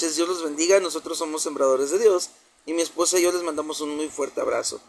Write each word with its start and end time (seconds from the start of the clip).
Dios 0.00 0.28
los 0.28 0.42
bendiga. 0.42 0.80
Nosotros 0.80 1.18
somos 1.18 1.42
sembradores 1.42 1.90
de 1.90 1.98
Dios 1.98 2.30
y 2.66 2.72
mi 2.72 2.82
esposa 2.82 3.18
y 3.18 3.22
yo 3.22 3.32
les 3.32 3.42
mandamos 3.42 3.80
un 3.80 3.96
muy 3.96 4.08
fuerte 4.08 4.40
abrazo. 4.40 4.80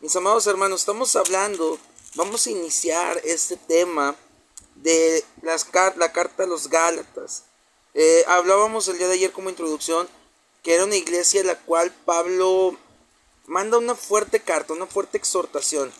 Mis 0.00 0.14
amados 0.16 0.46
hermanos, 0.46 0.80
estamos 0.80 1.16
hablando, 1.16 1.78
vamos 2.14 2.46
a 2.46 2.50
iniciar 2.50 3.20
este 3.24 3.56
tema 3.56 4.16
de 4.76 5.24
las, 5.42 5.66
la 5.96 6.12
carta 6.12 6.44
a 6.44 6.46
los 6.46 6.68
Gálatas. 6.68 7.44
Eh, 7.94 8.24
hablábamos 8.28 8.86
el 8.88 8.98
día 8.98 9.08
de 9.08 9.14
ayer 9.14 9.32
como 9.32 9.50
introducción 9.50 10.08
que 10.62 10.74
era 10.74 10.84
una 10.84 10.96
iglesia 10.96 11.40
en 11.40 11.46
la 11.46 11.58
cual 11.58 11.90
Pablo 12.04 12.76
manda 13.46 13.78
una 13.78 13.94
fuerte 13.94 14.40
carta, 14.40 14.74
una 14.74 14.86
fuerte 14.86 15.16
exhortación. 15.16 15.90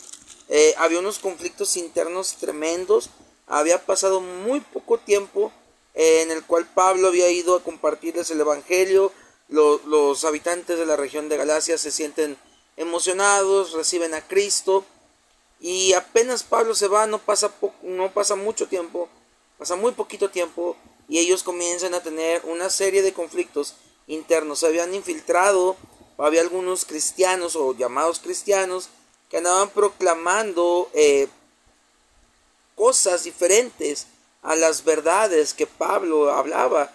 Eh, 0.49 0.75
había 0.77 0.99
unos 0.99 1.17
conflictos 1.17 1.77
internos 1.77 2.35
tremendos, 2.39 3.09
había 3.47 3.83
pasado 3.83 4.21
muy 4.21 4.59
poco 4.59 4.99
tiempo 4.99 5.51
en 5.93 6.31
el 6.31 6.43
cual 6.43 6.65
Pablo 6.65 7.09
había 7.09 7.29
ido 7.29 7.55
a 7.55 7.63
compartirles 7.63 8.31
el 8.31 8.41
Evangelio. 8.41 9.11
Los, 9.49 10.23
habitantes 10.23 10.77
de 10.77 10.85
la 10.85 10.95
región 10.95 11.27
de 11.27 11.37
Galacia 11.37 11.77
se 11.77 11.91
sienten 11.91 12.37
emocionados, 12.77 13.73
reciben 13.73 14.13
a 14.13 14.25
Cristo. 14.25 14.85
Y 15.59 15.93
apenas 15.93 16.43
Pablo 16.43 16.73
se 16.73 16.87
va, 16.87 17.05
no 17.07 17.19
pasa, 17.19 17.51
no 17.83 18.11
pasa 18.11 18.35
mucho 18.35 18.67
tiempo, 18.67 19.09
pasa 19.57 19.75
muy 19.75 19.91
poquito 19.91 20.31
tiempo, 20.31 20.75
y 21.07 21.19
ellos 21.19 21.43
comienzan 21.43 21.93
a 21.93 22.01
tener 22.01 22.41
una 22.45 22.69
serie 22.69 23.03
de 23.03 23.13
conflictos 23.13 23.75
internos. 24.07 24.59
Se 24.59 24.67
habían 24.67 24.95
infiltrado, 24.95 25.75
había 26.17 26.41
algunos 26.41 26.85
cristianos 26.85 27.55
o 27.55 27.75
llamados 27.75 28.19
cristianos 28.19 28.89
que 29.29 29.37
andaban 29.37 29.69
proclamando 29.69 30.89
eh, 30.93 31.27
cosas 32.75 33.23
diferentes 33.23 34.07
a 34.41 34.55
las 34.55 34.83
verdades 34.83 35.53
que 35.53 35.67
Pablo 35.67 36.31
hablaba, 36.31 36.91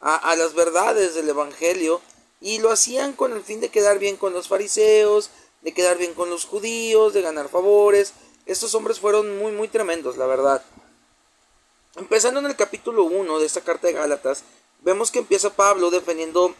a, 0.00 0.34
las 0.36 0.54
verdades 0.54 1.14
del 1.14 1.28
Evangelio, 1.28 2.00
y 2.40 2.58
lo 2.58 2.70
hacían 2.70 3.12
con 3.12 3.32
el 3.32 3.42
fin 3.42 3.60
de 3.60 3.68
quedar 3.68 3.98
bien 3.98 4.16
con 4.16 4.32
los 4.32 4.48
fariseos, 4.48 5.30
de 5.62 5.72
quedar 5.72 5.96
bien 5.96 6.14
con 6.14 6.28
los 6.28 6.44
judíos, 6.44 7.14
de 7.14 7.22
ganar 7.22 7.48
favores. 7.48 8.12
Estos 8.46 8.74
hombres 8.74 8.98
fueron 8.98 9.38
muy, 9.38 9.52
muy 9.52 9.68
tremendos, 9.68 10.16
la 10.16 10.26
verdad. 10.26 10.62
Empezando 11.96 12.40
en 12.40 12.46
el 12.46 12.56
capítulo 12.56 13.04
1 13.04 13.38
de 13.38 13.46
esta 13.46 13.60
carta 13.60 13.86
de 13.86 13.92
Gálatas, 13.92 14.42
vemos 14.80 15.10
que 15.10 15.20
empieza 15.20 15.54
Pablo 15.54 15.90
defendiendo 15.90 16.54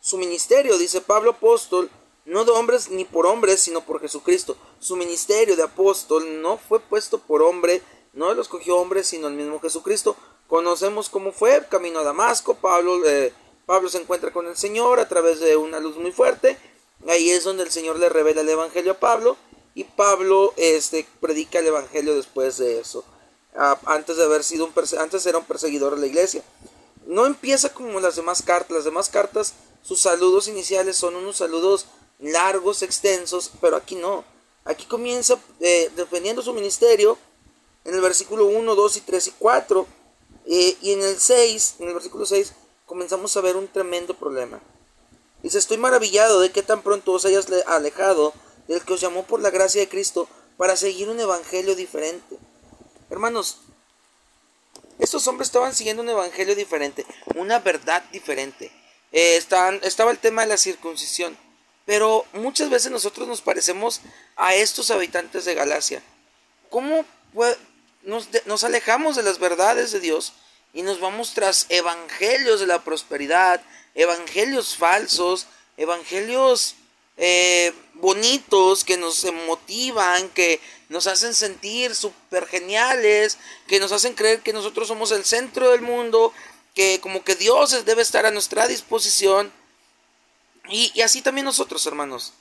su 0.00 0.18
ministerio. 0.18 0.76
Dice 0.76 1.00
Pablo 1.00 1.30
apóstol, 1.30 1.90
no 2.26 2.44
de 2.44 2.52
hombres 2.52 2.90
ni 2.90 3.04
por 3.04 3.26
hombres, 3.26 3.60
sino 3.60 3.82
por 3.82 4.00
Jesucristo. 4.00 4.56
Su 4.78 4.96
ministerio 4.96 5.56
de 5.56 5.62
apóstol 5.62 6.42
no 6.42 6.58
fue 6.58 6.80
puesto 6.80 7.18
por 7.18 7.42
hombre, 7.42 7.82
no 8.14 8.32
lo 8.32 8.42
escogió 8.42 8.76
hombre, 8.76 9.04
sino 9.04 9.28
el 9.28 9.34
mismo 9.34 9.60
Jesucristo. 9.60 10.16
Conocemos 10.46 11.08
cómo 11.08 11.32
fue, 11.32 11.66
camino 11.68 12.00
a 12.00 12.04
Damasco, 12.04 12.54
Pablo, 12.54 13.04
eh, 13.06 13.32
Pablo 13.66 13.88
se 13.88 13.98
encuentra 13.98 14.32
con 14.32 14.46
el 14.46 14.56
Señor 14.56 15.00
a 15.00 15.08
través 15.08 15.40
de 15.40 15.56
una 15.56 15.80
luz 15.80 15.96
muy 15.96 16.12
fuerte. 16.12 16.58
Ahí 17.08 17.30
es 17.30 17.44
donde 17.44 17.64
el 17.64 17.70
Señor 17.70 17.98
le 17.98 18.08
revela 18.08 18.42
el 18.42 18.48
Evangelio 18.48 18.92
a 18.92 19.00
Pablo 19.00 19.36
y 19.74 19.84
Pablo 19.84 20.54
este, 20.56 21.06
predica 21.20 21.58
el 21.58 21.66
Evangelio 21.66 22.14
después 22.14 22.58
de 22.58 22.78
eso. 22.80 23.04
Ah, 23.56 23.78
antes 23.86 24.16
de 24.16 24.24
haber 24.24 24.44
sido 24.44 24.64
un 24.64 24.72
antes 24.98 25.26
era 25.26 25.38
un 25.38 25.44
perseguidor 25.44 25.94
de 25.94 26.00
la 26.00 26.06
iglesia. 26.06 26.42
No 27.06 27.26
empieza 27.26 27.72
como 27.72 28.00
las 28.00 28.16
demás 28.16 28.42
cartas. 28.42 28.76
Las 28.76 28.84
demás 28.84 29.08
cartas, 29.08 29.54
sus 29.82 30.00
saludos 30.00 30.48
iniciales 30.48 30.96
son 30.96 31.16
unos 31.16 31.38
saludos 31.38 31.86
largos, 32.18 32.82
extensos, 32.82 33.50
pero 33.60 33.76
aquí 33.76 33.96
no. 33.96 34.24
Aquí 34.64 34.86
comienza 34.86 35.38
eh, 35.60 35.90
defendiendo 35.96 36.42
su 36.42 36.52
ministerio 36.54 37.18
en 37.84 37.94
el 37.94 38.00
versículo 38.00 38.46
1, 38.46 38.74
2 38.74 38.96
y 38.96 39.00
3 39.00 39.26
y 39.28 39.30
4. 39.38 39.86
Eh, 40.46 40.76
y 40.82 40.92
en 40.92 41.02
el 41.02 41.18
6, 41.18 41.76
en 41.78 41.88
el 41.88 41.94
versículo 41.94 42.26
6, 42.26 42.52
comenzamos 42.86 43.36
a 43.36 43.40
ver 43.40 43.56
un 43.56 43.68
tremendo 43.68 44.14
problema. 44.14 44.60
Dice, 45.42 45.58
estoy 45.58 45.78
maravillado 45.78 46.40
de 46.40 46.50
que 46.50 46.62
tan 46.62 46.82
pronto 46.82 47.12
os 47.12 47.24
hayas 47.24 47.46
alejado 47.66 48.32
del 48.68 48.82
que 48.82 48.94
os 48.94 49.00
llamó 49.00 49.24
por 49.24 49.40
la 49.40 49.50
gracia 49.50 49.80
de 49.80 49.88
Cristo 49.88 50.28
para 50.56 50.76
seguir 50.76 51.08
un 51.08 51.20
evangelio 51.20 51.74
diferente. 51.74 52.38
Hermanos, 53.10 53.58
estos 54.98 55.26
hombres 55.26 55.48
estaban 55.48 55.74
siguiendo 55.74 56.02
un 56.02 56.08
evangelio 56.08 56.54
diferente, 56.54 57.04
una 57.34 57.58
verdad 57.58 58.02
diferente. 58.10 58.72
Eh, 59.12 59.36
estaba 59.36 60.10
el 60.10 60.18
tema 60.18 60.42
de 60.42 60.48
la 60.48 60.56
circuncisión, 60.56 61.36
pero 61.84 62.24
muchas 62.32 62.70
veces 62.70 62.90
nosotros 62.90 63.28
nos 63.28 63.42
parecemos 63.42 64.00
a 64.36 64.54
estos 64.54 64.90
habitantes 64.90 65.44
de 65.44 65.54
Galacia. 65.54 66.02
¿Cómo 66.70 67.04
nos, 68.04 68.64
alejamos 68.64 69.16
de 69.16 69.22
las 69.22 69.38
verdades 69.38 69.92
de 69.92 70.00
Dios 70.00 70.32
y 70.72 70.82
nos 70.82 71.00
vamos 71.00 71.34
tras 71.34 71.66
evangelios 71.68 72.60
de 72.60 72.66
la 72.66 72.82
prosperidad, 72.84 73.62
evangelios 73.94 74.76
falsos, 74.76 75.46
evangelios 75.76 76.74
eh, 77.16 77.72
bonitos 77.94 78.84
que 78.84 78.96
nos 78.96 79.24
motivan, 79.46 80.28
que 80.30 80.60
nos 80.88 81.06
hacen 81.06 81.34
sentir 81.34 81.94
súper 81.94 82.46
geniales, 82.46 83.38
que 83.68 83.80
nos 83.80 83.92
hacen 83.92 84.14
creer 84.14 84.40
que 84.40 84.52
nosotros 84.52 84.88
somos 84.88 85.10
el 85.12 85.24
centro 85.24 85.70
del 85.70 85.80
mundo, 85.80 86.32
que 86.74 87.00
como 87.00 87.24
que 87.24 87.36
Dios 87.36 87.84
debe 87.84 88.02
estar 88.02 88.26
a 88.26 88.30
nuestra 88.30 88.66
disposición. 88.68 89.52
Y, 90.68 90.90
y 90.94 91.02
así 91.02 91.22
también 91.22 91.44
nosotros, 91.44 91.86
hermanos. 91.86 92.32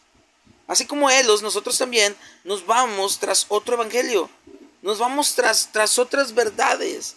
Así 0.68 0.86
como 0.86 1.10
ellos, 1.10 1.42
nosotros 1.42 1.78
también 1.78 2.16
nos 2.44 2.66
vamos 2.66 3.20
tras 3.20 3.46
otro 3.50 3.76
evangelio 3.76 4.30
nos 4.84 5.00
vamos 5.00 5.34
tras, 5.34 5.70
tras 5.72 5.98
otras 5.98 6.36
verdades. 6.36 7.16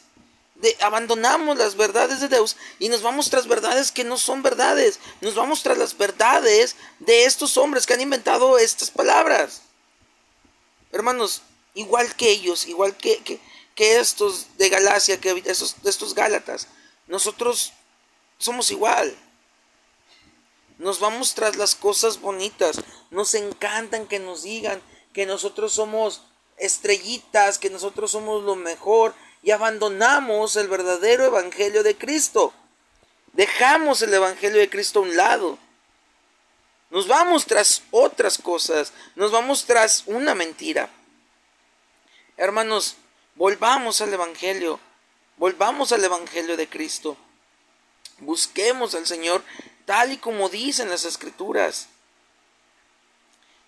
De, 0.55 0.75
abandonamos 0.81 1.59
las 1.59 1.77
verdades 1.77 2.21
de 2.21 2.29
Dios 2.29 2.57
y 2.79 2.89
nos 2.89 3.03
vamos 3.03 3.29
tras 3.29 3.47
verdades 3.47 3.91
que 3.91 4.05
no 4.05 4.17
son 4.17 4.41
verdades. 4.41 5.01
Nos 5.21 5.35
vamos 5.35 5.65
tras 5.65 5.77
las 5.77 5.99
verdades 5.99 6.77
de 7.01 7.25
estos 7.25 7.57
hombres 7.57 7.85
que 7.85 7.93
han 7.93 8.01
inventado 8.01 8.57
estas 8.57 8.91
palabras. 8.93 9.63
Hermanos, 10.93 11.43
igual 11.75 12.15
que 12.15 12.31
ellos, 12.31 12.69
igual 12.69 12.97
que, 12.97 13.41
que, 13.75 13.99
estos 13.99 14.47
de 14.57 14.69
Galacia, 14.69 15.21
que 15.21 15.43
estos, 15.45 15.75
estos 15.85 16.15
Gálatas, 16.15 16.69
nosotros 17.09 17.73
somos 18.39 18.71
igual. 18.71 19.15
Nos 20.79 21.01
vamos 21.01 21.35
tras 21.35 21.57
las 21.57 21.75
cosas 21.75 22.21
bonitas. 22.21 22.81
Nos 23.11 23.35
encantan 23.35 24.07
que 24.07 24.21
nos 24.21 24.45
digan 24.45 24.81
que 25.13 25.27
nosotros 25.27 25.73
somos 25.73 26.23
estrellitas, 26.57 27.59
que 27.59 27.71
nosotros 27.71 28.11
somos 28.11 28.43
lo 28.43 28.57
mejor 28.57 29.15
y 29.43 29.51
abandonamos 29.51 30.57
el 30.57 30.69
verdadero 30.69 31.25
evangelio 31.25 31.83
de 31.83 31.97
Cristo. 31.97 32.53
Dejamos 33.33 34.03
el 34.03 34.15
evangelio 34.15 34.59
de 34.59 34.71
Cristo 34.71 35.01
a 35.01 35.03
un 35.03 35.17
lado. 35.17 35.59
Nos 36.91 37.09
vamos 37.09 37.47
tras 37.47 37.83
otras 37.91 38.39
cosas, 38.39 38.93
nos 39.15 39.31
vamos 39.31 39.65
tras 39.65 40.05
una 40.07 40.35
mentira. 40.35 40.89
Hermanos, 42.37 42.97
volvamos 43.35 44.01
al 44.01 44.13
evangelio, 44.13 44.81
volvamos 45.37 45.93
al 45.93 46.05
evangelio 46.05 46.57
de 46.57 46.69
Cristo. 46.69 47.17
Busquemos 48.19 48.95
al 48.95 49.07
Señor 49.07 49.43
tal 49.85 50.13
y 50.13 50.17
como 50.17 50.49
dicen 50.49 50.89
las 50.89 51.05
escrituras. 51.05 51.89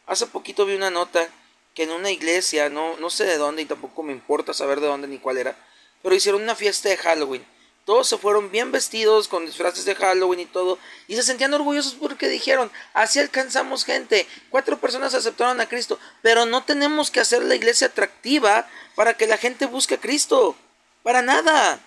Hace 0.06 0.26
poquito 0.26 0.64
vi 0.64 0.74
una 0.74 0.90
nota 0.90 1.28
que 1.78 1.84
en 1.84 1.92
una 1.92 2.10
iglesia, 2.10 2.68
no, 2.68 2.96
no 2.96 3.08
sé 3.08 3.22
de 3.24 3.36
dónde 3.36 3.62
y 3.62 3.64
tampoco 3.64 4.02
me 4.02 4.12
importa 4.12 4.52
saber 4.52 4.80
de 4.80 4.88
dónde 4.88 5.06
ni 5.06 5.18
cuál 5.18 5.38
era, 5.38 5.56
pero 6.02 6.12
hicieron 6.12 6.42
una 6.42 6.56
fiesta 6.56 6.88
de 6.88 6.96
Halloween. 6.96 7.46
Todos 7.84 8.08
se 8.08 8.18
fueron 8.18 8.50
bien 8.50 8.72
vestidos 8.72 9.28
con 9.28 9.46
disfraces 9.46 9.84
de 9.84 9.94
Halloween 9.94 10.40
y 10.40 10.46
todo, 10.46 10.76
y 11.06 11.14
se 11.14 11.22
sentían 11.22 11.54
orgullosos 11.54 11.94
porque 11.94 12.28
dijeron, 12.28 12.68
así 12.94 13.20
alcanzamos 13.20 13.84
gente. 13.84 14.26
Cuatro 14.50 14.80
personas 14.80 15.14
aceptaron 15.14 15.60
a 15.60 15.68
Cristo, 15.68 16.00
pero 16.20 16.46
no 16.46 16.64
tenemos 16.64 17.12
que 17.12 17.20
hacer 17.20 17.44
la 17.44 17.54
iglesia 17.54 17.86
atractiva 17.86 18.68
para 18.96 19.14
que 19.14 19.28
la 19.28 19.36
gente 19.36 19.66
busque 19.66 19.94
a 19.94 20.00
Cristo. 20.00 20.56
Para 21.04 21.22
nada. 21.22 21.78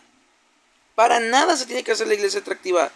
Para 0.96 1.20
nada 1.20 1.58
se 1.58 1.66
tiene 1.66 1.84
que 1.84 1.92
hacer 1.92 2.08
la 2.08 2.14
iglesia 2.14 2.40
atractiva. 2.40 2.94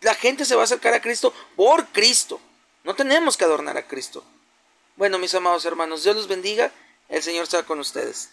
La 0.00 0.14
gente 0.14 0.46
se 0.46 0.54
va 0.54 0.62
a 0.62 0.64
acercar 0.64 0.94
a 0.94 1.02
Cristo 1.02 1.34
por 1.54 1.88
Cristo. 1.88 2.40
No 2.82 2.94
tenemos 2.94 3.36
que 3.36 3.44
adornar 3.44 3.76
a 3.76 3.86
Cristo. 3.86 4.24
Bueno, 5.00 5.18
mis 5.18 5.34
amados 5.34 5.64
hermanos, 5.64 6.02
Dios 6.02 6.14
los 6.14 6.28
bendiga. 6.28 6.70
El 7.08 7.22
Señor 7.22 7.44
está 7.44 7.62
con 7.62 7.80
ustedes. 7.80 8.28